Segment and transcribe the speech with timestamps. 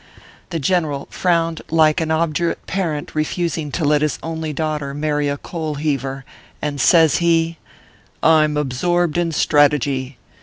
[0.49, 5.27] The General frowned like an obdurate parent refus ing to let his only daughter marry
[5.29, 6.25] a coal heaver,
[6.59, 7.59] and says he:"
[8.39, 10.17] I m absorbed in strategy.